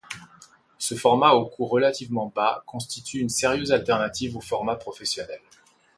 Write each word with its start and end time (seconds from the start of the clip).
Ce 0.79 0.95
format 0.95 1.33
au 1.35 1.45
coût 1.45 1.67
relativement 1.67 2.25
bas 2.35 2.63
constitue 2.65 3.19
une 3.19 3.29
sérieuse 3.29 3.71
alternative 3.71 4.35
aux 4.35 4.41
formats 4.41 4.75
professionnels. 4.75 5.41